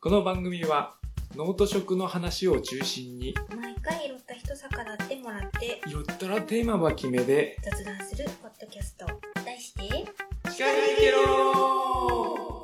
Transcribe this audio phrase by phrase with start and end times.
[0.00, 0.94] この番組は
[1.34, 9.06] ノート食の話を中心に毎回拾った一逆らってもらってよったらテーマは決めで雑談するポッドキャスト
[9.44, 9.82] 題して
[10.54, 12.62] 「近いけろ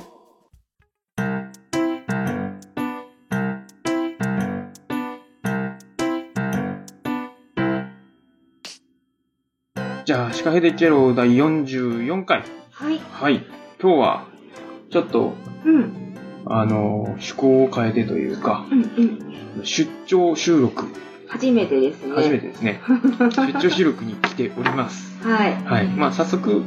[10.04, 12.44] じゃあ、シカヘデチェロ第44回。
[12.70, 13.44] はいはい。
[13.80, 14.26] 今日は、
[14.90, 15.32] ちょっと、
[15.64, 16.03] うん
[16.46, 20.84] あの、趣向を変えてというか、うんうん出張収録、
[21.28, 22.80] 初めてですね初めてですね。
[23.52, 25.22] 出張収録に来ております。
[25.24, 25.86] はいはい。
[25.88, 26.62] まあ、早速、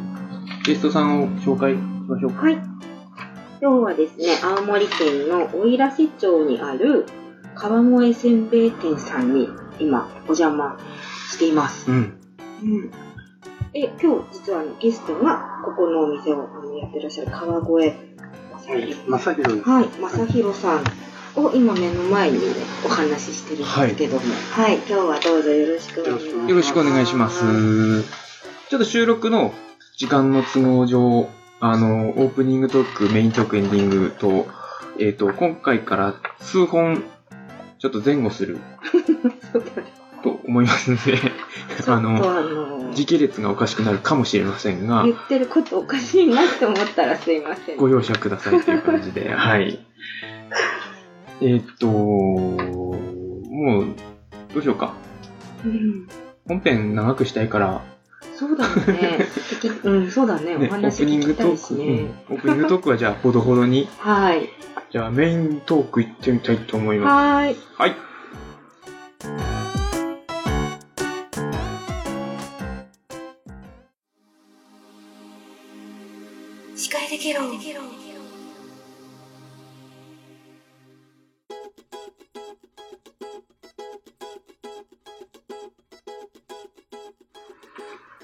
[0.66, 2.44] ゲストさんを紹介しましょうか。
[2.44, 2.54] はい。
[3.62, 7.06] 今日はですね、青森県のおいらせ町にある
[7.56, 9.50] 川越せんべい店さんに
[9.80, 10.78] 今お邪魔
[11.30, 11.92] しています。
[11.92, 12.20] うん。
[12.64, 12.92] うん。
[13.74, 17.96] え、今日実はあのゲストがここのお店をあのやってらっしゃる川越
[18.68, 19.70] 正弘まさひろです。
[19.70, 20.84] はい、正弘さん
[21.36, 22.46] を今目の前にね、
[22.86, 26.50] お話ししてるんですけども、はい、今日はどうぞよろしくお願いします。
[26.50, 28.04] よろしくお願いします。
[28.70, 29.54] ちょっと収録の
[29.96, 31.30] 時間の都合上、
[31.62, 34.48] あの、オープニングトーク、メイントーク、エンディングと、
[35.00, 37.06] えっ、と、今回から数本、
[37.80, 38.58] ちょっと前後する
[40.48, 41.20] 思いますので、
[41.88, 47.78] あの、時系列がおかしくなるかもしれませんが言、ってることおかしいなって思ったらすいません。
[47.78, 49.86] ご容赦くださいという感じで、 はい。
[51.42, 53.86] えっ、と、もう、
[54.54, 54.94] どうしようか。
[55.66, 56.08] うん
[56.48, 57.82] 本編長くしたいから、
[58.38, 59.20] そうだね。
[59.84, 60.56] うん、そうだね。
[60.56, 62.06] ね、おオー話聞きプニングトたいしーク、うんね。
[62.30, 64.48] オープニングトークはじゃあ、ほどほどに、はい。
[64.92, 67.56] じゃあ、メイントーク行ってみたいと思いまはーい。
[67.56, 67.60] す。
[67.76, 67.96] はい。
[77.28, 77.82] 司会できろ。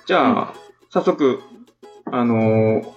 [0.05, 0.53] じゃあ、
[0.89, 1.41] 早速、
[2.11, 2.93] あのー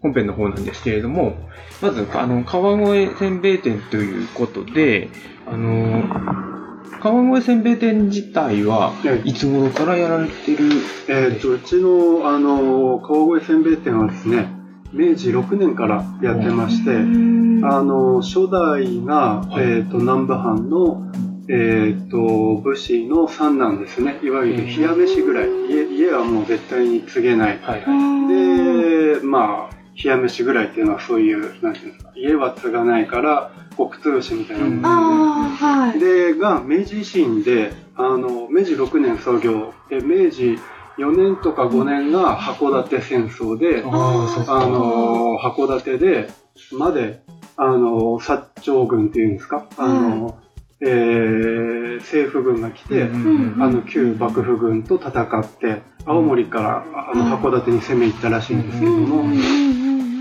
[0.00, 1.34] 本編の方なんですけれども、
[1.80, 5.08] まず、あの、川越せんべい店ということで、
[5.46, 9.32] あのー川越せんべい店自体は、えい。
[9.32, 10.68] つ頃からやられてる？
[11.08, 14.57] えっと、うちの、あの、川越せんべい店はですね、
[14.92, 21.10] 明治6年からやってまして、あの、初代が、はいえっと、南部藩の、
[21.48, 24.20] えっと、武士の三男ですね。
[24.22, 25.48] いわゆる冷や飯ぐらい。
[25.68, 27.58] 家家はもう絶対に継げない。
[27.58, 29.20] はいはい。
[29.20, 36.00] で、まあ、冷や飯ぐらいっていうのはそういう、なんていうんですか、家は継がないから、極潰しみたいなもんではい。
[36.00, 40.58] で、が、明治維新で、あの、明治6年創業、で、明治
[40.98, 46.28] 4年とか5年が函館戦争で、あの、函館で、
[46.72, 47.22] まで、
[47.56, 50.38] あの、薩長軍っていうんですか、あの、
[50.80, 59.24] えー、政府軍が来て、あの、旧幕府軍と戦って、青森から、あの、函館に攻め入ったらしいんですけども、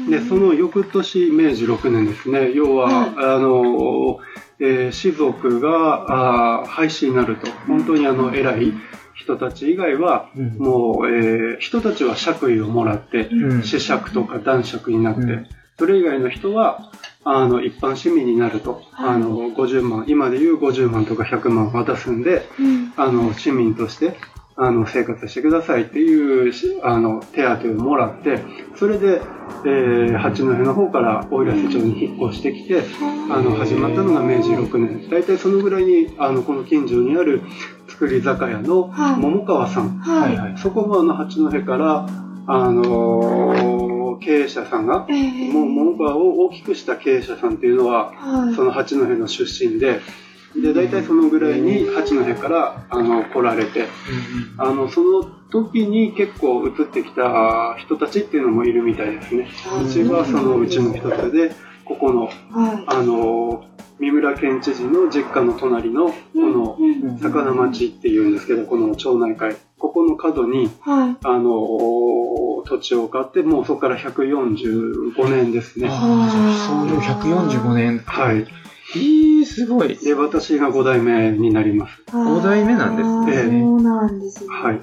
[0.09, 4.19] で、その翌年、明治6年ですね、要は、あの、
[4.59, 8.73] えー士族があー廃止になると、本当にあの、偉い
[9.17, 10.57] 人たち以外は、うん。
[10.59, 13.63] もう、えー人たちは爵位をもらって、うん。
[13.63, 15.47] 子爵とか男爵になって、うん。
[15.79, 16.91] それ以外の人は、
[17.23, 22.43] あの、一般市民になると、あの、50万、今で言う50万とか100万渡すんで、
[22.95, 24.15] あの、市民として、
[24.55, 28.39] あの、生活してくださいっていうし、あの、手当をもらって、
[28.75, 29.21] それで、
[29.65, 32.81] えー八戸の方から大浦瀬町に引っ越してきて、
[33.31, 35.09] あの、始まったのが明治6年。
[35.09, 37.41] 大体そのぐらいに、あの、この近所にある
[37.99, 39.97] 造り酒屋のはい桃川さん。
[39.99, 40.57] はいはい。
[40.57, 42.07] そこもあの、八戸から、
[42.47, 45.07] あのー経営者さんが、
[45.51, 48.13] もう桃川を大きくした経営者さんっていうのは、
[48.55, 50.01] その八戸の出身で、
[50.55, 53.85] で、大体そのぐらいに八戸から、あの、来られて、
[54.57, 59.47] あの、その時に結構移ってきた人たちっていうのもいるみたいですね。
[59.85, 61.51] うちはそのうちの一つで、
[61.85, 62.83] ここの、はい。
[62.87, 63.65] あの、
[63.99, 71.17] 三村県知事の実家の隣の、この、うん魚町っていうんですけど、この町内会、ここの角に、はい。
[71.23, 75.87] あの、土地を買って、もうそこから145年ですね。
[75.89, 77.99] ああ、じゃあ創業145年。
[77.99, 78.45] はい。
[78.95, 79.97] えー、すごい。
[79.97, 82.03] で、私が5代目になります。
[82.11, 83.59] 五代目なんですね。
[83.59, 84.49] そうなんですね。
[84.49, 84.81] はい。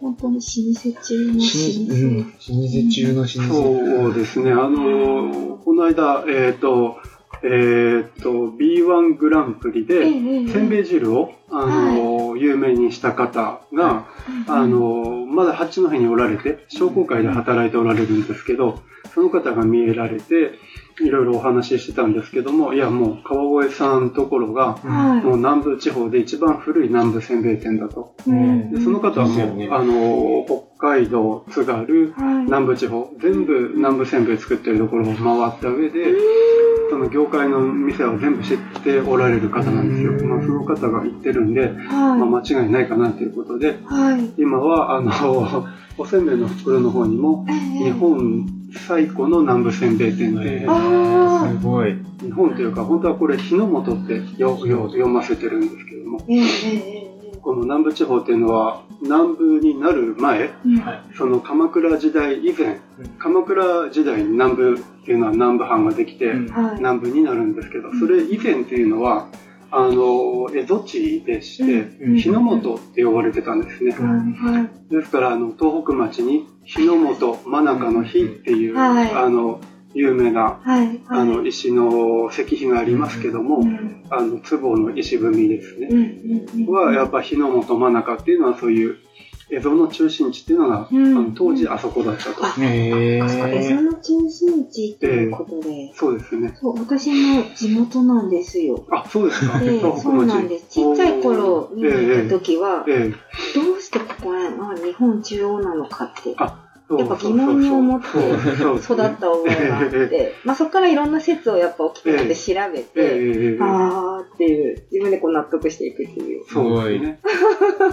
[0.00, 4.04] 本当に老舗中の老しうん、老舗中の老舗。
[4.04, 4.52] そうですね。
[4.52, 6.96] あの、この間、えっ、と、
[7.42, 14.06] えーっと、B1 グランプリで、えせんべい汁を、あの、有名にした方が、
[14.46, 18.80] あの、まだ八戸におられて、商工会で働いておられるんですけど、
[19.14, 20.52] その方が見えられて、
[21.00, 25.24] いろいろお話ししてたんですけども、いやもう川越さんところが、はい。
[25.24, 28.14] もう南部地方で一番古い南部せんべい店だと。
[28.26, 28.72] うん。
[28.72, 32.44] でその方はもう、あの、北海道、津軽、はい。
[32.44, 36.14] 南部地方、全部南部せんべい作ってるところを回った上で、
[36.88, 40.12] その業界の店を全部知っておられる方なんですよ。
[40.26, 43.84] まあ、その方が言ってるんで、まあ、は間違いないかなということで、い。
[43.84, 44.30] はい。
[44.38, 45.66] 今は、あの、
[45.98, 47.44] おせんべいの袋の方にも、
[47.82, 51.96] 日本最古の南部せんべい店で、あーすごい。
[52.22, 57.08] 日本というか、本当はこれ、日の本ってよよ読ませてるんですけども、ええええ
[57.40, 60.50] この南部地方っていうのは、南部になる前。
[61.16, 62.78] その鎌倉時代以前、
[63.18, 66.32] 鎌倉時代に南部っていうのは南部藩ができて。
[66.78, 69.28] 南部になるんですけど、それ以前っていうのは、
[69.70, 73.92] あの、蝦夷地でして、うん日の本って呼ばれてたんですね。
[73.92, 74.94] はい。
[74.94, 79.60] ですから、あの、東北町に、日の本、真中の日っていう、はいあの、
[79.94, 81.00] 有名な、はい。
[81.08, 84.04] あの、石の石碑がありますけども、うん。
[84.10, 85.88] あの、壺の石踏みですうね。
[85.88, 86.48] ん。
[86.66, 86.72] うん。
[86.72, 88.96] は、やっぱ日の本、真中っていうのは、そういう、
[89.50, 92.44] 蝦夷の中心地っていうのが、うんあの当時あそこだったと。
[92.44, 93.80] あへそこでそー。
[93.80, 96.54] の中心地っていうことで、そうですね。
[96.60, 98.84] そう、私の地元なんですよ。
[98.90, 99.58] あ、そうですか。
[99.58, 100.66] で、東北そうなんです。
[100.68, 103.58] ちっちゃい頃に行った時は、ええ。
[103.58, 106.36] どうしてここが日本中央なのかって、そう
[106.90, 116.44] やっぱ疑問に思って育った覚えがあっえて、まあそこからいろんんな説をやっぱ起きてるんで調べええて、ええあーっていう、自分でこう納得していくっていう。
[116.46, 117.20] そうですね。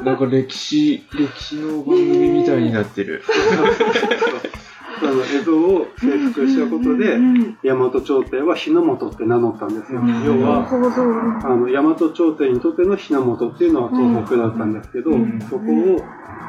[0.03, 3.23] なんか歴史、歴史の番組みたいになってる。
[5.01, 9.99] あの、江戸を征服したことでう、ん大和朝廷は日の本って名乗ったんですよ。
[10.01, 10.67] うん要は。
[11.43, 16.01] あの、大和朝廷にとっての日の本っていうのは東北だったんですけど、うんそこを、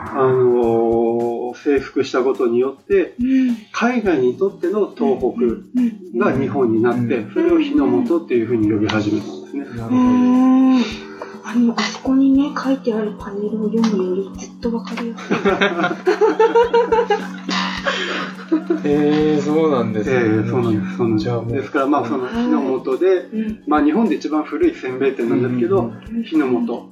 [0.08, 9.64] あの征服したことによって、うん海外にとっての東北が日本になってう、それを日の本っていうふうに呼び始めたんですね。
[9.76, 11.06] なうーん
[11.48, 15.36] あの、あそこにね、書いてあるパネルを読むよりずっとわかりやすい。
[18.84, 20.16] へえ、そうなんですね。
[20.16, 21.60] ええそうなんです、そうなんじゃあもうです。
[21.60, 25.92] ですから、まあ、その日の本で、うんまあ、日本で一番古いせんべい店なんですけど、
[26.24, 26.88] 日の本、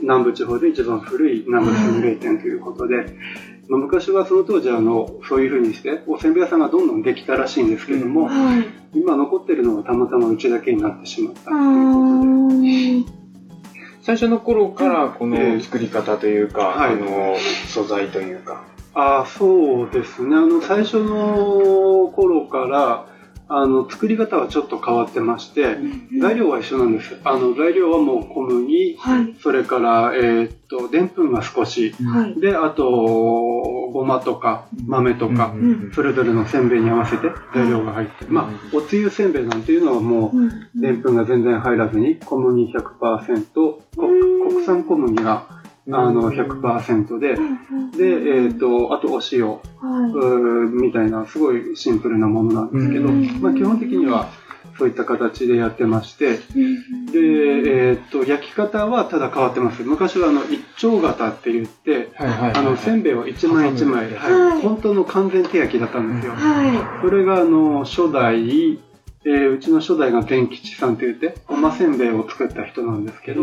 [0.00, 3.06] 南部地方で一番古い南部せんべい店ということで、
[3.68, 8.66] まあ、昔はその当時あの、そういうふうにして、おせんべい屋さんがどんどんできたらしいんですけども、はい。
[8.92, 12.66] 今残ってるのがたまたまうちだけになってしまったあということで。
[12.66, 13.20] ー
[14.02, 17.36] 最初の頃からこええの作り方というか、はいあの、
[17.68, 18.64] 素材というか。
[18.94, 20.36] ああ、そうですね。
[20.36, 23.06] あの、最初の頃から、
[23.52, 25.76] あの、作り方はちょっと変わってまして、
[26.20, 27.16] 材料は一緒なんです。
[27.24, 29.34] あの、材料はもう小麦、はい。
[29.40, 32.40] それから、えーっと、でんぷんが少し、はい。
[32.40, 32.86] で、あと、
[33.92, 35.52] ごまとか豆とか、
[35.94, 40.32] それぞれのせんべいに合わせて材料が入って、まあ、おつゆせんべいなんていうのはも
[40.76, 53.40] うでんぷんが全然入らずに、小麦100%、こ国産小麦が、あの、100%で、で、えーっと、あとお塩、はうーみたいな、すごいシンプルなものなんですけど、うん。
[53.40, 54.30] まあ、基本的には
[54.78, 57.12] そういった形でやってまして、い。
[57.12, 59.82] で、えーっと、焼き方はただ変わってます。
[59.82, 62.10] 昔はあの、一丁型って言って。
[62.16, 64.32] あの、せんべいを一枚一枚、はい。
[64.32, 66.34] はい、本当の完全手焼きだったんですよ。
[66.34, 66.66] は
[67.00, 68.78] それがあの、初代、
[69.24, 73.34] えーうちの初代が天吉さんって言って、おませんべいを作った人なんですけい。
[73.34, 73.42] ど、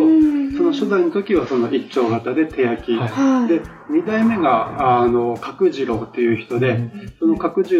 [0.57, 2.95] その初代の時はその一丁型で手焼き。
[2.95, 3.47] はいはい。
[3.47, 6.79] で、二代目が、あの、角次郎っていう人で、
[7.19, 7.77] その角次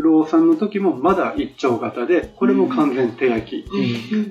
[0.00, 3.64] 郎さんの時もまだ一丁型で、これも完全手焼き。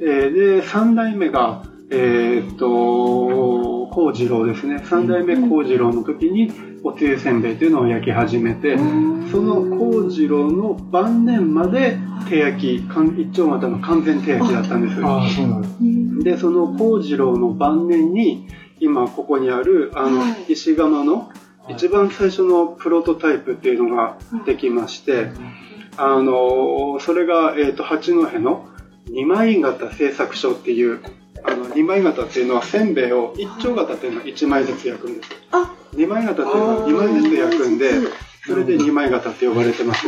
[0.02, 4.80] えーで、三代目が、えーっと、幸次郎ですね。
[4.86, 6.52] 三代目幸次郎の時に、
[6.84, 8.78] おつゆせんべいというのを焼き始めて、
[9.32, 11.98] その幸次郎の晩年まで
[12.30, 15.04] 手焼き、かん一丁型の完全手焼きだったんです。
[15.04, 15.62] ああ、そうなん
[16.20, 16.24] だ。
[16.24, 18.48] で、その幸次郎の晩年に、
[18.80, 21.32] 今ここにある、あのは、い石窯の
[21.70, 25.32] 一番最初のプロトタイプっていうのができまして、
[25.98, 28.68] あの、それが、えっ、と、八戸の
[29.10, 31.02] 二枚型製作所っていう、
[31.44, 35.30] あの、二枚型っていうのはせんべいを、一丁型っていうのは一枚ずつ焼くんです。
[35.52, 35.74] あ。
[35.94, 37.92] 二枚型っていうのは二枚ずつ焼くんで、
[38.46, 40.08] それで二枚型って呼ばれてます。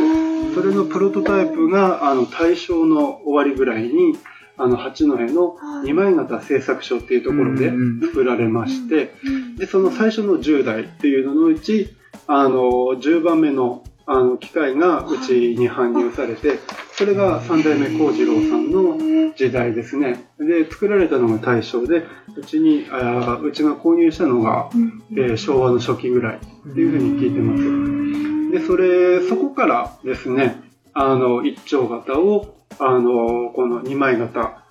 [0.54, 4.16] それのプロトタイプが、あの、大正の終わりぐらいに、
[4.56, 9.14] あの、八戸の二枚型製作所っていうところでうん作られまして、
[9.56, 11.94] で、その最初の10代っていうののうち、
[12.26, 12.60] あの、
[13.00, 16.58] 10番目の、ああの、機械がうちに搬入されて、
[16.92, 20.24] それが三代目幸次郎さんの時代ですね。
[20.38, 22.04] で、作られたのが大正で、
[22.36, 24.70] うちに、あーうちが購入したのが、
[25.12, 28.52] えー昭和の初期ぐらいっていうふうに聞いてます。
[28.52, 30.60] で、それ、そこからですね、
[30.92, 34.64] あの、一丁型を、あの、この二枚型、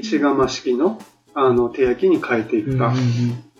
[0.00, 0.98] 石窯式の、
[1.40, 2.92] あの、手焼きに変えていった。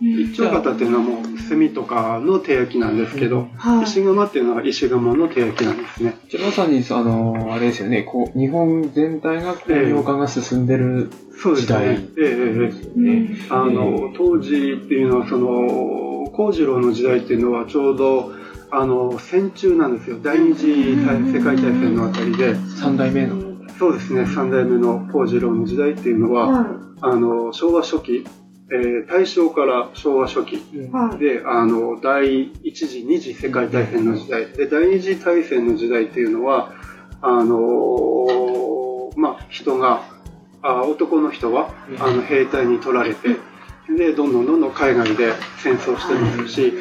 [0.00, 3.85] 一丁型っていうのはもう炭とかの手焼きなんですけど、はい。
[3.85, 6.16] 石窯っていうのは石窯の手焼きなんですね。
[6.28, 12.08] じゃあまさに、あの、あれですよね、こう、日本全体が工業化が進んでるそうです時代ね。
[12.18, 13.28] えええええですよね。
[13.30, 18.32] えあの、当時っていうのは、その、幸次郎の時代っていうのはちょうど、
[18.70, 20.18] あの、戦中なんですよ。
[20.23, 23.48] 第二次大世界大戦のあたりで、三代目の。
[23.78, 26.66] そうですね、三代目の幸次郎の時代っていうのは、は
[27.00, 28.25] あの、昭和初期、
[28.70, 30.90] えー大正から昭和初期い。
[30.90, 31.18] はい。
[31.18, 34.47] で、あの、第一次、二次世界大戦の時代。
[34.47, 36.73] で、第二次大戦の時代っていうのは、
[37.23, 40.02] あのまあ、人が、
[40.61, 41.70] あ男の人は、
[42.00, 43.37] あの、兵隊に取られて、
[43.97, 45.32] で、どんどんどんどん海外で
[45.62, 46.73] 戦争してますし、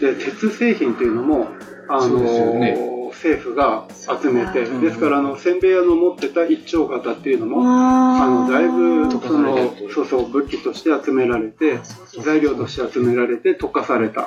[0.00, 1.48] で、鉄製品っていうのも、
[1.88, 2.95] あそうのですよね
[3.26, 3.86] 政府が
[4.22, 4.80] 集めて、うん。
[4.80, 11.80] ですから、あの、せんべい屋の持ってた一丁型っていうのも、ああの、だいぶ、そのそうそう、武器として集められて、
[12.22, 14.22] 材料として集められて溶かされた。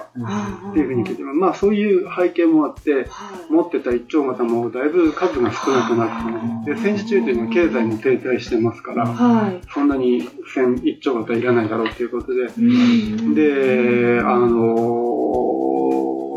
[0.70, 1.38] っていうふうに聞いてます。
[1.38, 3.08] まあそういう背景もあって、
[3.50, 6.76] 持ってた一丁型もだいぶ数が少なくなってね。
[6.76, 9.62] で、戦時中というのは経済も停滞してますから、はい。
[9.74, 13.36] そんなに千一丁型いらないだろうっていうことで、うん。
[13.36, 15.10] で、あの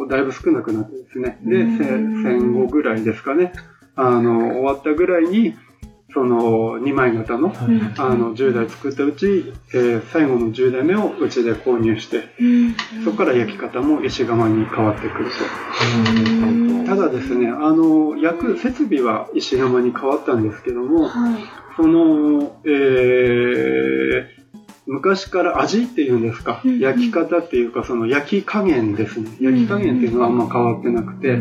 [0.08, 1.38] だいぶ少なくなってですね。
[1.44, 3.52] で、せ戦後ぐらいですかね。
[3.94, 5.54] あの、終わったぐらいに、
[6.14, 7.54] その、2枚型の、
[7.98, 12.22] あの、10台作ったうち、えー最後の10台目をうちで購入して、
[13.04, 15.30] そこから焼き方も石窯に変わってくる
[16.84, 16.86] と。
[16.86, 21.34] ただですね、あの、焼く設備は石窯に変わったんですけども、はい。
[21.76, 24.41] その、えー
[24.86, 29.30] 昔から味っていうんですか、うん焼き方っていうか、その焼き加減ですね。
[29.40, 31.36] 焼き加減っていうのはあんま変わってなくて、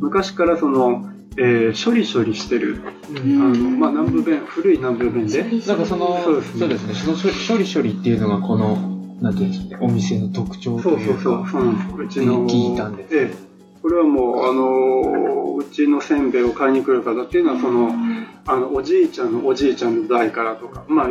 [0.00, 6.60] 昔からその、えー処理処理してる、あの、まあ、南部弁、古い南部弁で、なんかその、そうですね。
[6.60, 8.76] そうですね、その処理処理っていうのがこの、
[9.20, 11.22] なんていうんですかね、お店の特徴とそういうか。
[11.22, 12.00] そうそう、そうなんです。
[12.00, 13.16] うちの、聞いたんです。
[13.16, 13.47] ええ
[13.82, 17.90] これはもう、あの、うちのせんべいを買いに来る方っていうのは、その、
[18.46, 21.08] あの、おじいちゃんのおじいちゃんの代からとか、まあ、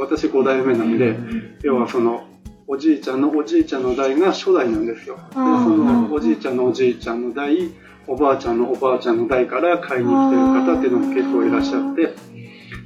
[0.00, 1.16] 私5代目なんで、
[1.62, 2.26] 要はその、
[2.68, 5.16] おじいちゃんのおじいちゃんの代が初代なんですよ。
[5.16, 7.70] で、その、おじいちゃんのおじいちゃんの代、
[8.08, 12.14] おばあちゃんのおばあちゃんの代から買いに来てる方っていうのも結構いらっしゃって、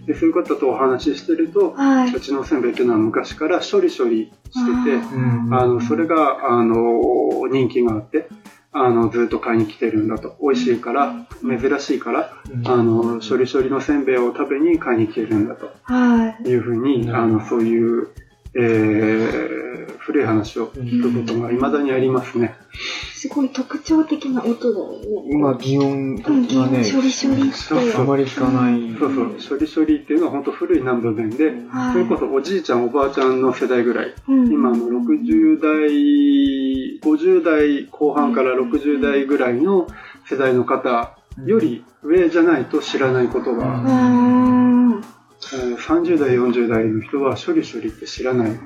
[0.06, 2.14] で、そういう方とお話ししてると、はい。
[2.14, 5.54] うちのせんべいっていうのは昔から処理処理してて、うん。
[5.54, 6.76] あの、それが、あの、
[7.50, 8.28] 人気があって、
[8.72, 10.36] あの、ずっと買いに来てるんだと。
[10.40, 12.32] 美味しいから、珍しいから、
[12.66, 16.48] あの、処理処理のせんべいを食べに買いに来てるんだとはい。
[16.48, 18.08] いうふうに、あの、そういう、
[18.54, 22.56] えー、古い話を聞くことが未だにありますね。
[23.12, 25.38] すごい特徴的な音だよね。
[25.38, 26.48] まあ、擬音がうん、ね、
[26.90, 27.56] 処理処理って。
[27.58, 28.96] そうそうあまり聞かない。
[28.98, 35.90] そうそう、処理処理っていうのは本当古い南部弁で、はいそれこそおじいちゃんおばあちゃんの世代ぐらい、うん今の60代、
[37.00, 39.86] 50代後半から60代ぐらいの
[40.28, 44.49] 世代の方より上じゃないと知らない言葉、
[45.56, 48.58] 30代、40代の人は処理処理って知らない。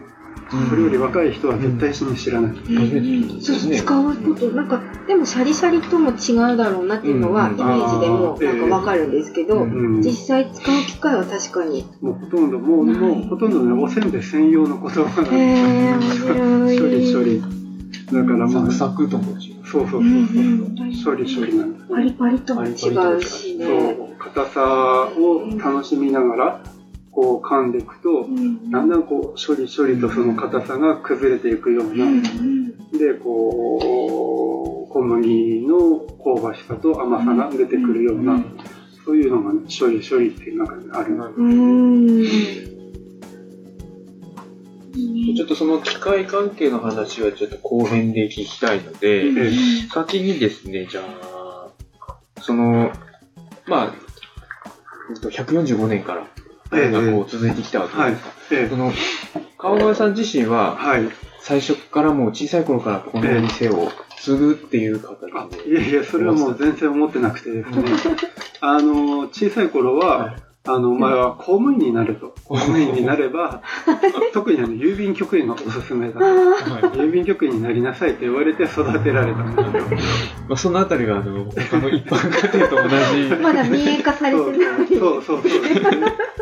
[0.69, 2.53] それより若い人は絶対に知らない。
[2.53, 3.73] 初めて聞いたん。
[3.73, 11.87] 使うこと、なんか、でもシャリシャリとも違うだろうなっていうのは、うんイメージでもなんかわかるんですけど、うんうん、実際使う機会は確かに。
[12.01, 16.81] もうほとんど、もう、もうほとんどね、おせんべい専用の言葉なんでへー。
[16.81, 17.43] 処理処理。
[18.13, 19.67] だからもう、サクサクとも違う。
[19.67, 21.15] そうそうそううんそう。
[21.17, 21.87] 処理処理なんです。
[21.89, 22.77] パリパリとも違う
[23.23, 23.65] しね。
[23.65, 26.61] そう、硬さを楽しみながら、
[27.15, 28.71] こう噛んでいくと、うん。
[28.71, 32.65] だんだんこう、処理処理とその硬さが崩れていくような、うん
[32.99, 38.43] で、こう、小麦の香ばしさと甘さが出てくるような、
[39.05, 41.15] そういうのが、ね、処理処理っていう中にある。
[41.37, 42.25] うん。
[45.35, 49.53] ちょっとその機械関係の話はちょっと後編で聞きたいので、え
[49.93, 51.69] 先にですね、じゃあ、
[52.41, 52.93] その、
[53.67, 53.95] まあ、
[55.11, 56.29] えっと145年から、
[56.75, 58.31] ええがこう続いてきたわけはいですか。。
[58.53, 58.93] えその、
[59.59, 61.09] 川越さん自身は、はい。
[61.41, 65.69] 最初からもう小さい頃からこのお店を継ぐっていう形あ、で。
[65.69, 67.85] いやいや、それはもう全然思ってなくてですね。
[68.61, 72.35] あの、小さい頃は、あの、前は公務員になると。
[72.47, 73.63] 公務員になれば、
[74.33, 79.99] 特にあの、郵便局員がおすすめだ郵便局員になりなさいって言われて育てられたんですよ。
[80.49, 83.37] まあ、そのあたりが、あの、他の一般家庭と同じ。
[83.43, 84.87] まだ見え化されそうてない。
[84.89, 85.51] そうそうそう。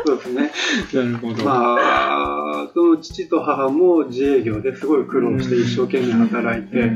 [0.05, 0.51] そうですね。
[0.93, 1.43] なるほど。
[1.43, 6.91] まあ、その父と母も自営業ですごい苦労して一生懸命働いて、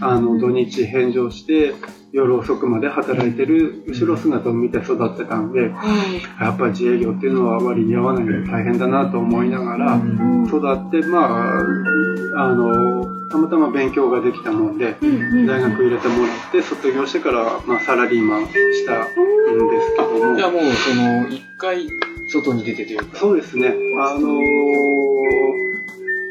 [0.00, 1.74] あの、土日返上して、
[2.12, 6.44] 夜遅くまで働いてる後ろ姿を見て育ってたんで、はい。
[6.44, 19.16] やっぱり自営業っていうのは割に合わないので大変だなと思いながらうん育って、まあ、あの、たまたま勉強ができたもんで、大学入れてもらって、卒業してから、まあ、サラリーマンしたんです
[19.48, 21.88] けどもじゃ、あもう、その、一回、
[22.28, 23.18] 外に出てというか。
[23.18, 24.38] そうですね、あの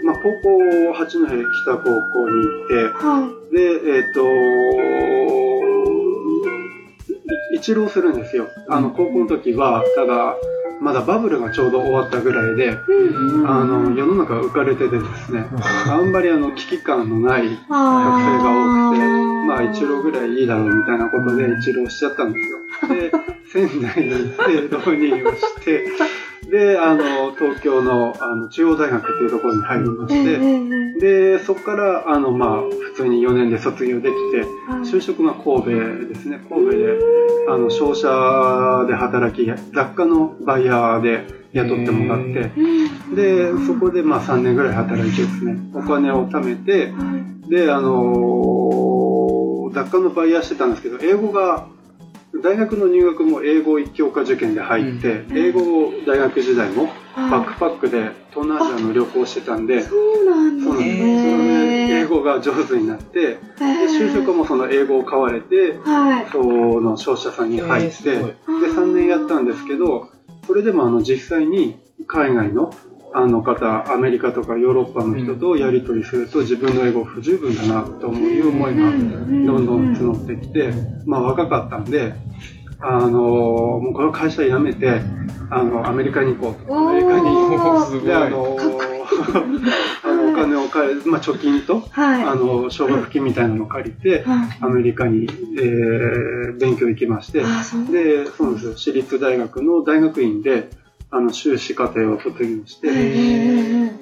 [0.04, 2.74] まあ、高校、八戸北高校に行って、
[3.06, 3.56] はい。
[3.56, 5.51] で、えっ、と、い
[7.62, 8.50] 一浪するんですよ。
[8.68, 10.36] あの、高校の時は、ただ、
[10.82, 15.46] まだバブルがちょうど終わったぐらいで、あの、世の中が浮かれててですね、
[15.88, 19.06] あんまりあの、危機感のない学生が多くて、
[19.46, 22.58] まあ、一浪ぐらいいいだろうみたいなことで一浪しちゃったんですよ。
[22.90, 23.12] で、
[23.46, 25.86] 仙台に行って浪人をして、
[26.52, 30.38] で、あの、東京のあの中央大学っていうところに入りまして、
[31.00, 34.44] で、そこから、あの、まあ、普通に4年で卒業できて、
[34.84, 36.42] 就職が神戸ですね。
[36.50, 37.00] 神戸で、
[37.50, 42.52] あの、商社で働き、雑貨のバイヤーで雇ってもらって、
[43.16, 46.92] で、そこでまあ3年ぐらい働いてですね、お金を貯めて、
[47.50, 48.62] で、あのー
[49.74, 51.66] 雑貨のバイヤーしてたんですけど、英語が、
[52.42, 55.38] 大学の入学も英語一教科受験で入って、うん。
[55.38, 56.86] 英語を大学時代も
[57.16, 60.68] バックパックで東南アジアの旅行してたんで、そうなんです。
[60.68, 60.92] それで
[62.02, 63.38] 英語が上手になって、で、
[63.88, 66.28] 就職もその英語を買われて、はい。
[66.32, 68.26] その商社さんに入って、えー
[68.62, 70.10] です3年やったんですけど、
[70.48, 72.74] それでもあの実際に海外の
[73.14, 80.72] あの方、アメリカとかヨーロッパの人とやり取りすると自分の英語不十分だなという思いがどんどん募ってきて、
[81.06, 82.14] まあ若かったんで、
[82.80, 85.02] あのもうこの会社辞めて、
[85.50, 86.76] あの、アメリカに行こうと。
[86.76, 87.98] アメリカに行こ。
[87.98, 88.02] う。
[88.02, 88.58] で、あの
[90.04, 92.24] あのお金を借り、まあ貯金と、はい。
[92.24, 95.28] あの、奨学金みたいなのを借りて、はいアメリカに、
[95.60, 97.40] えー勉強行きまして、
[97.92, 98.78] で、そうですよ。
[98.78, 100.70] 私立大学の大学院で、
[101.12, 102.90] あの、修士課程を卒業して、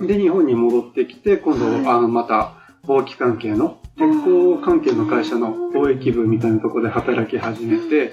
[0.06, 2.54] で、日本に戻ってきて、今度、あの、また、
[2.86, 8.12] 貿易関係の、鉄鋼関係の会社の貿易部みたいなところで働き始めて、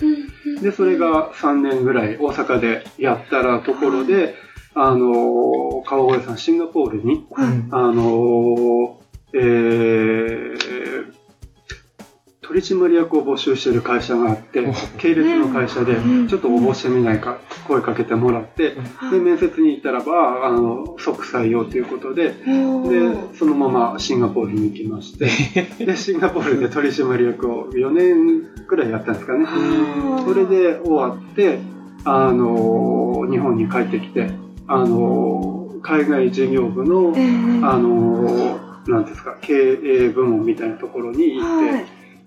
[0.61, 4.35] で、それが3年ぐらい大阪でやったらところで、
[4.74, 9.00] あの、川越さん、シンガポールに、うんあの、
[9.32, 11.12] えー、
[12.42, 18.76] 取締役を募集してる会社があってお、系列の会社でうん、ちょっと応募してみないか、声かけてもらって、
[19.11, 22.35] で、面接に行ったらば、あの、即採用ということで、で、
[23.35, 25.29] そのままシンガポールに行きまして、
[25.85, 29.46] で、シンガポールで取締役を4年くらいやったんですかね。
[30.24, 31.59] それで終わって、
[32.05, 34.31] あの、日本に帰ってきて、
[34.66, 37.12] あの、海外事業部の、
[37.62, 41.85] あの、なんですか、経営部門みたいなところに行っ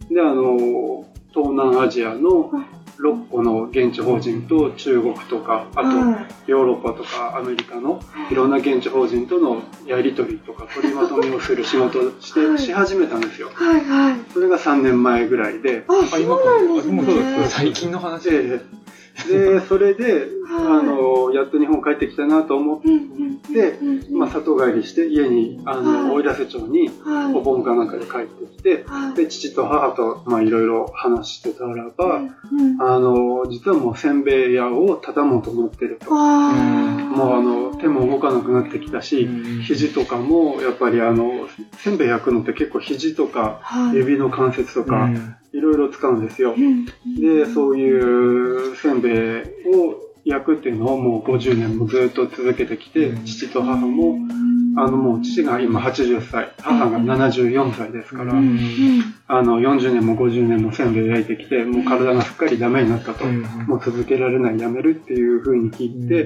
[0.08, 2.52] て、で、あの、東南アジアの
[3.00, 13.52] 6個の現地法人と中国とか、あとヨーロッパとかアメリカのいろんな現地法人とのやり取りとか取りまとめをする仕事をして、はいし始めたんですよ。
[13.54, 14.16] はいはい。
[14.34, 17.46] それが3年前ぐらいで、あ、あ、そう今かなんですね。
[17.48, 18.30] 最近の話。
[18.30, 18.60] で、
[19.28, 23.80] でそれで、はいあの、やっと日本帰ってきたなと思って、
[24.12, 26.12] まあ、里帰りして家に、あの、はい。
[26.12, 27.34] 奥入瀬町にはい。
[27.36, 29.14] お盆かなんかで帰ってきて、はい。
[29.14, 36.10] で、父と母と、まあ、いろいろ話してたらば、うんあの、実はもうせんべい屋を畳もうと思ってると。
[36.10, 39.30] もうあの、手も動かなくなってきたし、
[39.64, 43.98] 肘とかも、やっぱりあの、せんべい焼くのって結構肘とか、はい。
[43.98, 45.10] 指の関節とか、
[45.54, 46.56] いろいろ使うんですよ。
[46.58, 46.86] うん。
[46.86, 53.26] で、そういうせんべいを焼くっていうのをもう50年もずっと続けてきて、うん。
[53.26, 54.18] 父と母も、
[54.78, 63.26] あのもう父が今80歳、母が74歳ですから、あの40年も50年もせんべい焼いてきて、もう体がすっかりダメになったと。
[63.26, 66.26] もう続けられない、やめるっていう風に聞いて、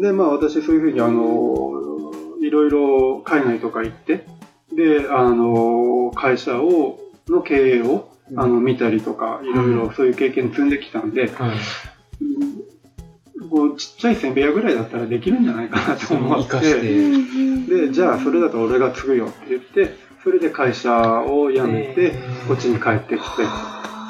[0.00, 4.26] で、まあ私そういう風にあの、いろいろ海外とか行って、
[4.72, 11.56] で、あの、会社を、の経営を、あの、見たりとか、いろいろそういう経験積んできたんで、はい。
[13.48, 16.58] こうちっちゃいせんべい屋ぐらいだったらできるんじゃないかなと思って。
[16.60, 22.12] て、で、じゃあそれだと俺が継ぐよって言って、それで会社を辞めて、
[22.48, 23.44] こっちに帰ってきて、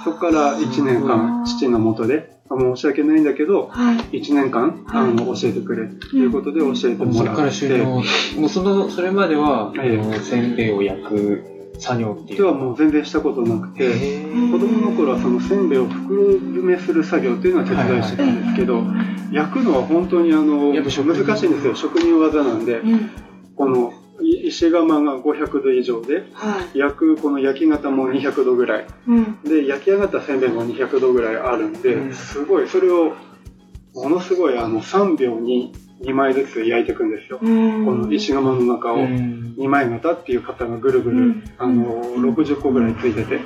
[0.05, 4.21] そこから1年間父の下であ申し訳ないんだけど、はい。
[4.21, 8.03] 1年間、あの、教えてくれ、ということで教えてもそこかららって、収納、
[8.39, 10.01] もうその、それまでは、ええ。
[10.01, 12.39] あのせんべいを焼く作業っていう。
[12.39, 18.83] ではもう全然したことなくて、子供の頃はそのせんべいを袋詰めする作業っていうのは手伝いしてたんですけど、
[19.33, 21.01] 焼くのは本当にあの、難しい
[21.49, 21.75] んですよ。
[21.75, 23.11] 職人技なんで、うん。
[23.55, 26.79] このい石窯が500度以上で、はい。
[26.79, 28.87] 焼くこの焼き型も200度ぐらい。
[29.07, 29.43] うん。
[29.43, 33.15] で、焼き上がったせんべいも200度ぐらいあるんで、うんすごい、それを、
[33.95, 37.39] ものすごいあの、3秒に2枚ずつ焼いていくんですよ。
[37.41, 37.85] うん。
[37.85, 43.41] この石窯の中をうん2枚型っていう型がぐるぐる、うんあの、60個ぐらいついてて、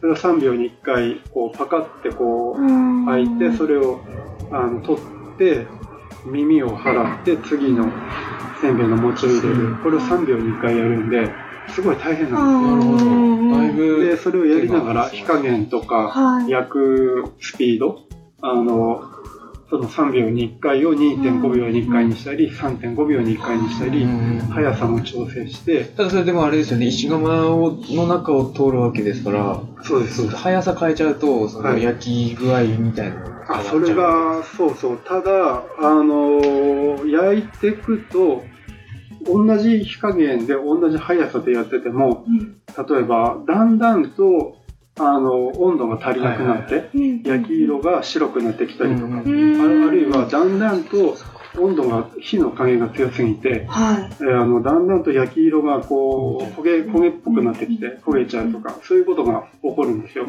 [0.00, 3.06] それを3秒に1回、こう、パカってこう、うん。
[3.06, 4.00] 開いて、それを、
[4.50, 5.66] あの、取って、
[6.26, 7.90] 耳を払って、次の
[8.60, 9.76] せんべいの餅を入れる。
[9.82, 11.30] これを3秒に1回やるんで、
[11.68, 12.40] すごい大変な
[12.78, 13.10] んですよ。
[13.10, 13.58] なるほど。
[13.58, 16.50] だいぶ、で、それをやりながら火加減とか、はい。
[16.50, 18.00] 焼くスピード、
[18.42, 19.02] あの、
[19.74, 30.36] その3秒に1回を2.5秒に1回にしたり、3.5秒に1回にしたり、うん速さも調整して、ただそれでもあれですよね、石窯をの中を通るわけですから、そうです、そうです。
[30.36, 34.98] 速さ変えちゃうと、そのはい焼き具合みたいなのが変わあ、そうれ、が、そうそう。
[34.98, 38.44] ただ、あの焼いていくと、
[39.26, 42.60] 同じ火加減で同じ速さでやってても、うん。
[42.86, 44.56] 例えば、だんだんと、
[44.96, 47.22] あの、温度が足りなくなって、うん。
[47.22, 51.16] 焼き色が白くなってきたりとか、うんあるあるいは、だんだんと
[51.58, 54.10] 温度が、火の加減が強すぎて、はい。
[54.20, 60.26] えーあの、だんだんと焼き色がこう、焦げ、焦げっぽくなってきて、焦げちゃうとか、そういうことが起こるんですよ。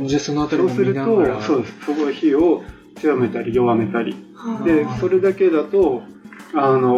[0.70, 1.86] そうすると、そうです。
[1.86, 2.64] そ火を
[2.96, 4.16] 強めたり弱めたり。
[4.36, 4.64] はい。
[4.64, 6.02] で、それだけだと、
[6.56, 6.96] あの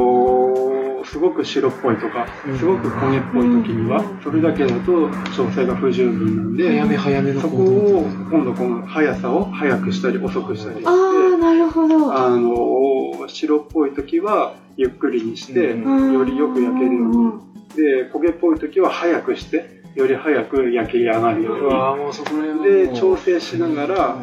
[0.73, 0.76] ー
[1.11, 12.13] すごく白っぽいとか、すごく焦げっぽい時には、それだけだと調整が不十分なんで、早め早めのそこを今度この速さを速くしたり遅くしたりして、ああ、なるほど。
[12.13, 12.87] あのー
[13.29, 17.31] 白っぽい時はゆっくりにして、うんよりよく焼けるように。
[17.75, 22.63] で、焦げっぽい時は速くして、より早く焼き上がるように。
[22.63, 24.17] で、調整しながら、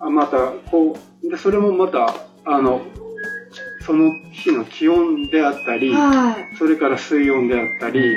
[0.00, 2.14] あまた、こう、で、それもまた、
[2.44, 2.82] あの、
[3.84, 6.56] その日の気温であったり、はい。
[6.56, 8.16] それから水温であったり、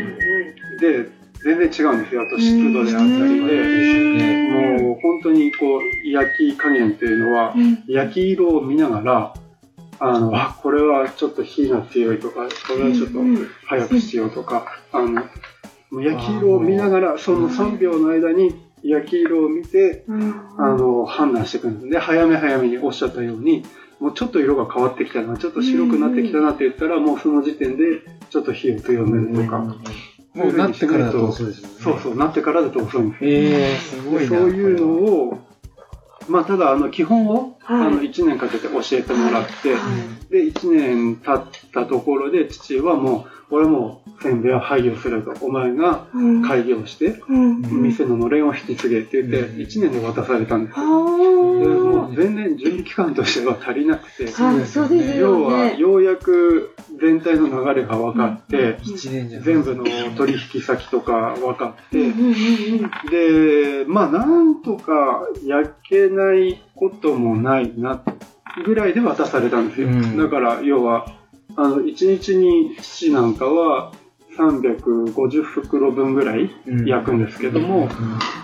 [0.79, 1.09] で、
[1.43, 2.23] 全然違うんですよ。
[2.23, 7.83] あと湿度であったりうんで、もう本当にこう、焼き加減っていうのはう、ん。
[7.87, 9.33] 焼き色を見ながら、
[9.99, 13.19] あの、あ、これはちょっと火が強いとか、これはちょっと
[13.65, 15.23] 早くしようとか、あの、
[16.01, 20.35] 焼き色を見ながら、その3秒の間に焼き色を見て、うん。
[20.57, 21.89] あの、判断していくんです。
[21.89, 23.63] で、早め早めにおっしゃったように、
[23.99, 29.59] もうちょっと色が変わってきたな、ちょっと白くなってきたなって言ったら、もうその時点で、ちょっと火を強めるとか。
[30.33, 31.75] もうなってからだとそうですよね。
[31.79, 33.25] そうそう、なってからだと遅いんです。
[33.25, 35.39] ええすごいそういうのを、
[36.27, 39.75] まあ、ただ、あの、基本を、はいあの、1年かけて教えてもらって、
[40.29, 45.45] で、1年経ったところで、父はもう、俺もう、せんべいは廃業すると。
[45.45, 46.41] お前がうん。
[46.41, 47.61] 開業して、うん。
[47.83, 51.59] 店ののれんを引き継げって言って、うん1年で渡されたんですあよ。
[51.59, 62.79] でもうー全然準備期間としては足りなくて、はい、そうです要はようやく全体の流れが分かって、全部の取引先とか分かって、うんうんうんうん。
[63.09, 68.03] で、まあなんとか焼けないこともないな、
[68.65, 69.87] ぐらいで渡されたんですよ。
[69.87, 70.17] うん。
[70.17, 71.05] だから要は、
[71.55, 73.91] あの、1日に父なんかは
[74.37, 76.85] 350袋分ぐらいうん。
[76.85, 77.89] 焼くんですけども、うん。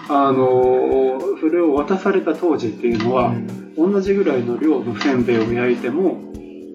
[0.09, 3.91] あの、それを渡された当時っていうのは、うん。
[3.91, 6.17] 同じぐらいの量のせんべいを焼いても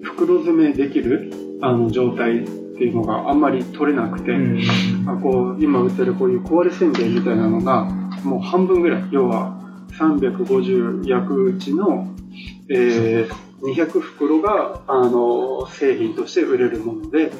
[0.01, 4.59] 袋詰めできるあの状態っていうのがあんまり取れなくて、うん。
[5.07, 7.85] あこう今売ってるこういう壊れせんべいみたいなのが
[8.23, 9.03] もう半分ぐらい。
[9.11, 9.66] 要は
[9.97, 12.15] 350焼くうちの、
[12.69, 17.31] えー200袋があの製品として売れるもので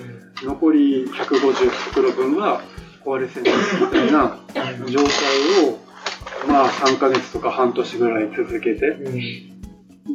[0.44, 2.62] 残り150袋分が
[3.06, 4.38] 壊れせんべいみたいな
[4.88, 5.80] 状態を
[6.48, 8.98] まあ3ヶ月とか半年ぐらい続けて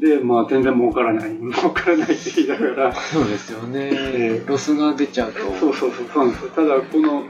[0.00, 4.42] で、まあ全然儲からない、儲からないって言いながら、そうですよねえ。
[4.46, 5.40] ロスが出ちゃうと。
[5.40, 6.50] そうそうそう、そうなんですよ。
[6.50, 7.24] ただ、この、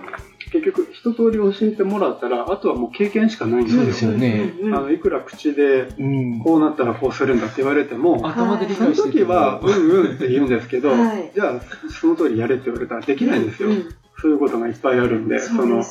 [0.53, 3.83] 結局、一通り教えてもらったら、あとはもう経験しかないんですよ。
[3.83, 6.41] そうですよねうんうんうんあの、いくら口で、うん。
[6.41, 11.61] こうなったらこうするんだって言われても、頭で理その解して時は、うんうんって言うんですけど、 はいじゃあ、
[11.91, 13.71] その通りやれって言われたらできないんですよ。
[13.71, 13.89] うん
[14.21, 15.83] そういうことがいっぱいあるんで、その。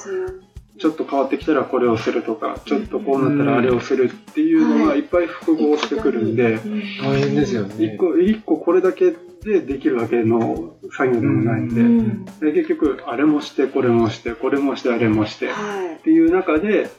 [0.80, 7.94] ちょっと変わってきたらこれをするとか、ちょっとこうなったらあれをするっていうのがいっぱい複合してくるんで、うん大変ですよね。
[7.94, 9.14] 一個、一個これだけ
[9.44, 12.26] でできるわけの作業でもないんで、うん。
[12.40, 16.04] で結局、あれもして、これもして、これもして、あれもして、っはい。
[16.04, 16.90] ていう中で、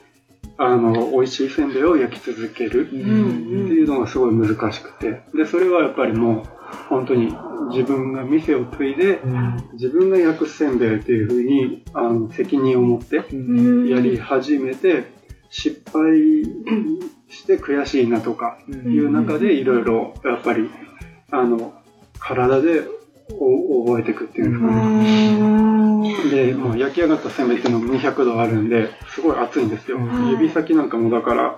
[0.57, 3.67] あの、美味しいせんべいを焼き続けるってうん。
[3.69, 5.21] いうのがすごい難しくて。
[5.33, 7.33] で、それはやっぱりもう、本当に
[7.71, 9.19] 自分が店を継いで、
[9.73, 13.35] 自分が焼くせんべいっていうふうに、あの、責任を持ってう
[13.85, 13.87] ん。
[13.87, 15.11] やり始めて、
[15.49, 16.43] 失敗
[17.29, 20.67] して悔しいなとかいう中でいろいろやっぱり、
[21.29, 21.73] あの、
[22.25, 22.87] 体で
[23.39, 26.47] お覚えていくっていうんですかね。
[26.47, 29.97] で、もう焼き上がったせんべいっていうのも200度あるんで、すごい熱いんですよ。
[29.97, 31.57] うん指先なんかもだから、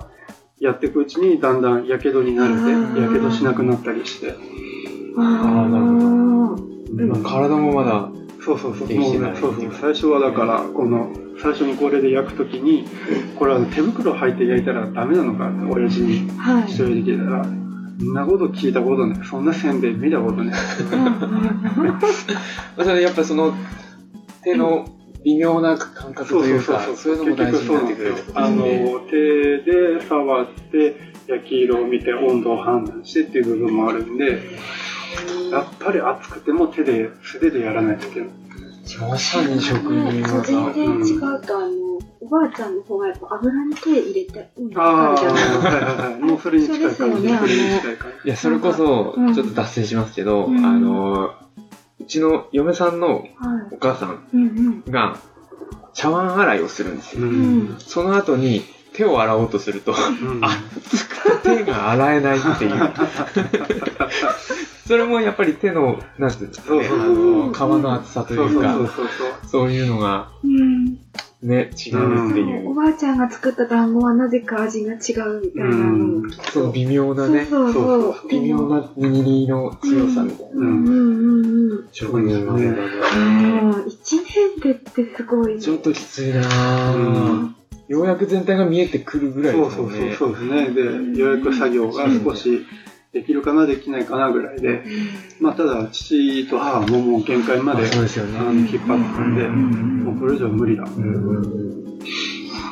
[0.59, 4.33] やっていくうちにだんだん火傷になれて、うん火傷しなくなったりして。
[5.17, 5.91] あーなるほ
[6.57, 7.29] うんど。
[7.29, 8.09] 体もまだ、
[8.43, 8.87] そうそうそう。
[8.95, 9.73] もうね、そうそう。
[9.79, 12.85] 最初はだから、この、最初にこれで焼くときに、
[13.37, 16.63] これは手袋履いて焼いたらダメなのかって、親父にはい。
[16.65, 17.49] 一人で聞いたら、そ
[18.03, 19.25] んなこと聞いたことない。
[19.25, 20.55] そんなせんべい見たことない。
[22.77, 23.53] それやっぱりその
[24.43, 24.85] 手の
[25.23, 30.95] 微妙な感覚というか、そういうのも大事になってくるってことあです手で触って、
[31.27, 34.43] 焼き色を見て温度を判断してっていう部分もあるんで、
[35.51, 38.29] やっぱり熱くても手で、素手でやらないといけない。
[38.99, 40.73] まさに職人そう技。
[40.73, 45.13] 全然違うと、あの、おばあちゃんの方がやっぱ油に手入れて、うん、ああ。
[45.13, 46.21] はいはいはい。
[46.21, 47.27] もうそれに近い感じ。
[47.27, 51.33] ねそれに近い感いや、それこそうん、ちょっと脱線しますけど、うんあの、
[51.99, 53.27] うちの嫁さんのはい。
[53.71, 54.83] お母さん。
[54.89, 55.17] が
[55.93, 57.21] 茶碗洗いをするんですじ。
[57.21, 57.79] よ。
[57.79, 58.61] その後に
[58.95, 62.71] 手を洗おうとすると、うん熱くて手が洗えないっていう。
[64.87, 69.07] それもやっぱり手の、なんていうんですかね、あそうそうの、皮の厚さとそうそうういか、そうそう。
[69.47, 70.97] そういうのがうん。
[71.41, 72.69] ね、違うっていう。
[72.71, 78.27] おばあちゃんが作った団子はなぜか味が違うみたいなその微妙なね、そうそうそう。
[78.29, 80.51] 微妙な握りの強さみたいな。
[80.55, 81.87] うんうんうんうん。
[81.91, 82.77] 職人技だね。
[83.15, 83.87] うん。
[83.87, 85.59] 一年でってすごい。
[85.59, 87.64] ちょっときついなぁ。
[87.87, 90.15] ようやく全体が見えてくるぐらいそうそうですよね。
[90.15, 91.13] そうそうですね。
[91.13, 92.65] で、予約作業が少し
[93.13, 94.83] できるかな、できないかなぐらいで、
[95.39, 100.83] まあ、ただ、父と母ももう限界まであそうですよね引っ張ったんで、んもうこれ以上無理だ。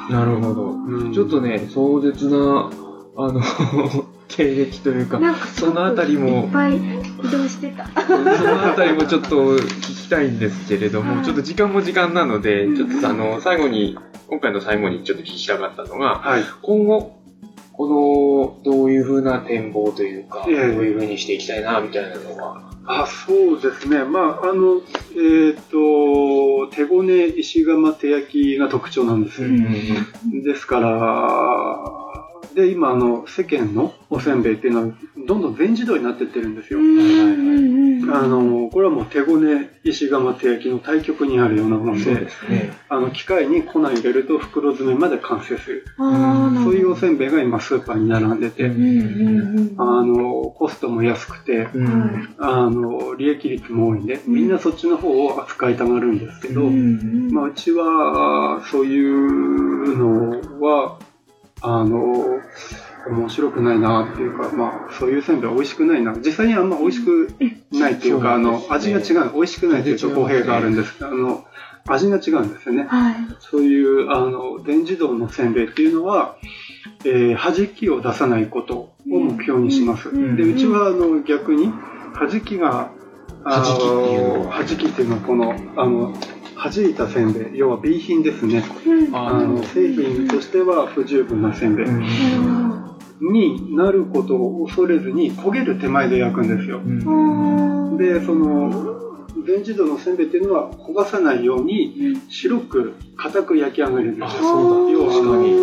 [0.09, 0.71] なるほど。
[0.71, 2.69] うんちょっとね、壮絶な、
[3.15, 3.41] あの、
[4.27, 5.19] 経歴というか、
[5.55, 6.81] そのあたりもいっぱい
[7.23, 7.87] 移動してた。
[7.87, 16.43] そのあたりもちょっと聞きたいんですけれども、はいちょっと時間も時間なので、うんちょっとあの、最後に、今回の最後にちょっと聞きたかったのが、はい。
[16.61, 17.19] 今後、
[17.71, 22.71] この、どういう風な展望というか、どうええいう風にしていきたいな、みたいなのは？
[22.85, 24.03] あ、そうですね。
[24.03, 24.81] まあ、あの、
[25.15, 29.47] えっ、と、手ごね石窯手焼きが特徴なんですよ。
[30.43, 32.12] ですから、
[32.55, 34.93] で、今、あの、世間のおせんべいっていうのは、
[35.27, 36.79] どんどん全自動になってってるんですよ。
[36.79, 42.27] あの、これはもう手ごね石窯手焼きの対極にあるようなもので、ね。
[42.89, 45.85] あの、機械に粉入れると袋詰めまで完成する。
[45.97, 46.07] そう
[46.73, 60.99] いうおせんべいが今スーパーに並んでて、あの、コストも安くて、うんあの、利益率も多いんで、みんなそっちの方を扱いたがるんですけど、うんまあ、うちは、そういうのは、
[61.63, 62.41] あの、
[63.07, 66.13] 面白くないなっていうか、まあ、そういうせんべいは美味しくないな。
[66.15, 67.35] 実際にあんま美味しく
[67.71, 69.33] ないっていうか、あの、そうですね味が違う。
[69.33, 71.45] 美味しくないっていうと語弊があるんですけど、あの、
[71.87, 72.85] 味が違うんですよね。
[72.87, 73.15] はい。
[73.39, 76.37] そういう、あの、電自動のせんべいっていうのは、
[77.03, 80.09] えー、弾きを出さないことを目標にします。
[80.09, 81.71] うんで、うちは、あの、逆に、
[82.13, 82.91] 弾きが、
[83.45, 86.13] あの弾きっていうのは弾きっていうのは、この、あの、
[86.69, 88.63] 弾いたせんべい、要は B 品ですね。
[88.85, 89.15] うん。
[89.15, 91.87] あの、製品としては不十分なせんべい。
[93.21, 96.81] になることを恐れずに焦げる手前で焼くんですよ。
[97.97, 98.93] で、その、
[99.45, 104.27] 全自動のせんべいっていうのは焦がさないように白く硬く焼き上がるんですよ。
[104.27, 104.91] そうだ。
[104.91, 105.53] 要は確かに。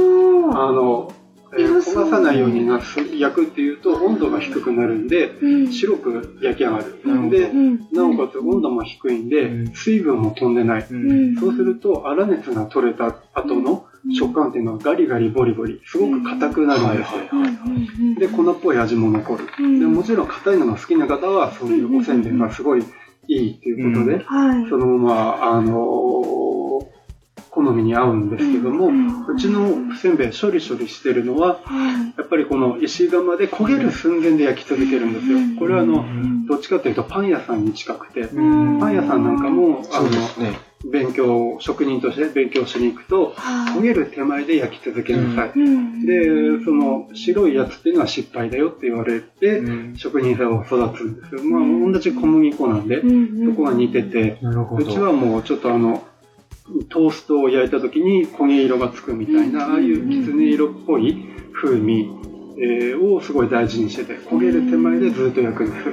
[0.52, 1.12] あの、
[1.58, 5.32] えー焦がさないようになす焼くっていうと温度が低くなるんで
[5.70, 7.00] 白く焼き上がる。
[7.04, 7.52] なるほどで、
[7.92, 9.72] なおかつ温度も低いんでうん。
[9.74, 10.86] 水分も飛んでない。
[10.88, 11.36] うん。
[11.36, 13.86] そうすると粗熱が取れた後の
[14.16, 17.20] 食感っていうのはガリガリボリボリ、すごく硬くなるんですよ。
[18.18, 19.46] で、粉っぽい味も残る。
[19.78, 22.84] でもちろん硬いのが好きな方はそういうおせんべいがすごい
[23.28, 24.68] いいっていうことで、はい。
[24.70, 26.49] そのまま、あのー
[27.62, 31.60] 好みに合うんですけども、うちのせんべい処理処理してるのは、
[32.16, 35.38] やっぱりこの石窯で焦げる寸前で焼き続けるんですよ。
[35.58, 36.04] これはあの、
[36.48, 40.00] どっちかというとパン屋さんに近くて、パン屋さんなんかも、あ。
[40.00, 40.08] の、
[40.84, 43.34] 勉強、職人として勉強しに行くと、
[43.76, 46.06] 焦げる手前で焼き続けなさい。
[46.06, 51.42] で、その白いやつっていうのは失敗だよって言われて、うん職人さんを育つんですよ。
[51.44, 54.38] まあ、同じ小麦粉なんで、そこが似てて。
[54.40, 56.02] うちはもうちょっとあの、
[56.88, 61.16] トーストを焼いた時に焦げ色がつくみたいな、ああいうきつね色っぽい
[61.52, 62.10] 風味、
[62.58, 65.84] えーをすごい大事にしてて、焦げる手前でずっと焼くんです。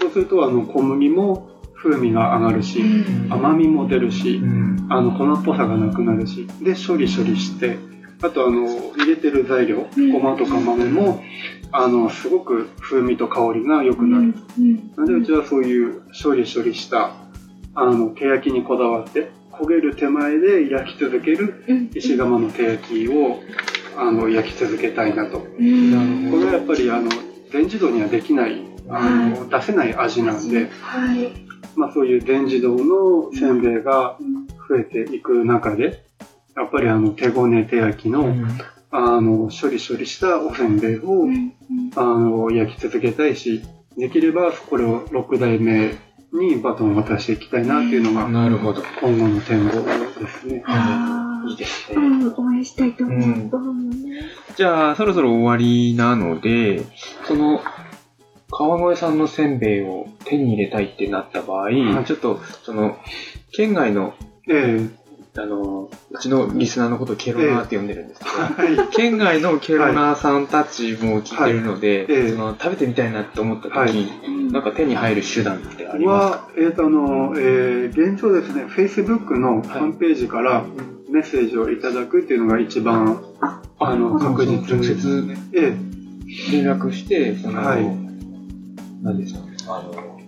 [0.00, 2.82] そうすると、あの、小麦も風味が上がるし、
[3.28, 4.86] 甘みも出るしう、ん。
[4.88, 7.76] あの、粉っぽさがなくなるし、で、処理処理して、
[8.22, 11.22] あとあの、入れてる材料、ごまとか豆も、
[11.72, 14.34] あの、すごく風味と香りが良くなる。
[14.96, 17.12] なので、うちはそういう処理処理した、
[17.74, 23.40] あの、手焼きにこだわって、焦げる手前で焼き続ける石窯の手焼きを、
[23.96, 25.40] あの、焼き続けたいなと。
[25.40, 27.10] これはやっぱり、あの、
[27.52, 31.50] 全自動にはできない、あの、出せない味なんで、はい。
[31.76, 34.18] まあそういう全自動のせんべいが
[34.68, 36.02] 増えていく中で、
[36.56, 38.46] やっぱりあの手ごね手焼きの、うん。
[38.92, 41.28] あの処理処理したおせんべいを、
[41.94, 43.62] あの焼き続けたいし、
[43.96, 45.94] できればこれを6代目
[46.32, 48.82] にバトンを渡していきたいなっていうのがなるほど。
[49.00, 50.62] 今後の展望ですね。
[50.66, 52.06] あいいですーね。
[52.06, 53.16] うん、応援したいと思う。
[53.16, 54.22] うんうんね
[54.56, 56.82] じゃあ、そろそろ終わりなので、
[57.26, 57.62] その、
[58.50, 62.98] 川越さんのせんべいを手に入れたいってなった場合、はいちょっと、その、
[63.52, 64.14] 県外の、
[64.48, 64.88] え
[65.36, 68.30] あの、うちのリスナーのことをケロナーって呼んでるんですけど、
[68.64, 68.88] え はい。
[68.90, 73.90] 県外のケロナーさんたちも聞いてるので、はいええその食べてみたいなって思った時、はい
[74.50, 76.36] なんか手に入る手段ってありますか？
[76.38, 80.64] は、えっ、と、あの、えー現状ですね、Facebook のホームページから
[81.10, 84.84] メッセージをいただくっていうのが一番、あの、確実直に。
[84.86, 86.52] 接ええ。
[86.52, 87.84] 連絡して、その、はい。
[89.02, 90.20] 何ですか、あの、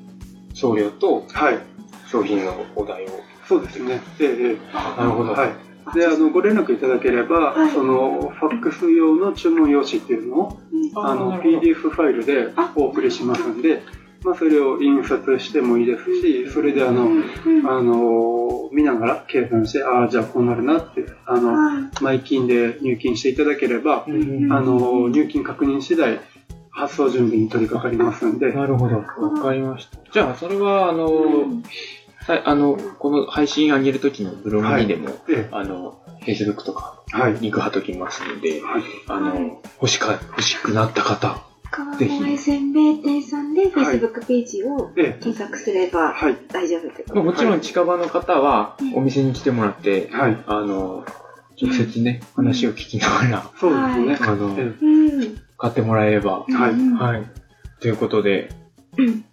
[0.54, 1.58] 送料とはい。
[2.06, 3.08] 商品のお題を。
[3.48, 4.00] そうですね。
[4.20, 4.56] えええ
[4.96, 4.98] え。
[5.00, 5.32] なるほど。
[5.32, 5.50] はい。
[5.94, 7.70] で、あの、ご連絡いただければ、はい。
[7.72, 10.58] その、ファックス用の注文用紙っていうのを、
[10.96, 13.82] あの、PDF ファイルでお送りしますんで、
[14.24, 17.08] まあ、それを印刷してもいいですし、それであの、
[17.68, 26.20] あの、見ながら計算して、ああ、じゃあこうなるなって、あの、前金で入金していただければ、あの、入金確認次第、
[26.70, 28.96] 発送準備に取り掛かりますんで、なるほど。
[28.96, 29.98] わかりました。
[30.10, 31.10] じゃあ、それは、あの、
[32.26, 37.34] さあの、この配信上げるときのブログにでも、えあの、Facebook とか、え、はい。
[37.40, 38.82] リンク貼っときますので、はい。
[39.08, 46.14] あの、欲しか、欲しくなった方、川ぜひ越せんべい店さんではい Facebook ページをえ検索すれば。
[46.52, 50.38] 大丈夫ってことまあもちろん近場の方はうんお店に来てもらって、はい。
[50.46, 51.04] あの、
[51.60, 54.18] 直接ね、話を聞きながら、そうですね。
[54.20, 55.38] あの、えうん。
[55.58, 57.24] 買ってもらえれば、はいうんはい。
[57.80, 58.50] ということで、
[58.98, 59.24] うん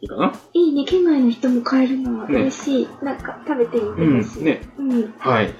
[0.00, 0.32] いいかな？
[0.52, 2.88] いいね、県外の人も買えるのは嬉しい。
[3.02, 4.44] なんか食べてみてほしい。
[4.44, 4.60] ね。
[4.78, 5.14] うん。
[5.18, 5.50] はい。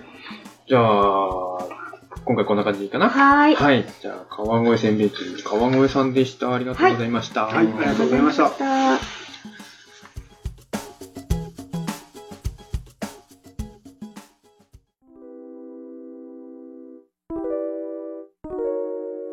[0.68, 1.83] じゃあ、
[2.26, 3.10] 今回こんな感じでいいかな？
[3.10, 3.54] はーい。
[3.54, 3.84] はい。
[4.00, 6.54] じゃあ、川越せんべい店、川越さんでした。
[6.54, 7.44] ありがとうございました。
[7.44, 8.98] はいはいありがとうございましたた。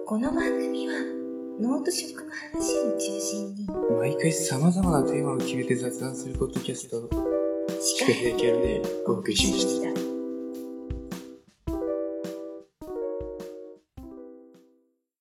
[0.06, 0.94] この番組は
[1.62, 3.66] ノート食の話を中心に
[3.98, 7.10] 毎回様々なテーマを決めて雑談するポッドキャスト、
[7.80, 9.94] 司シカヘイキャルでお送りしました。
[9.94, 10.01] た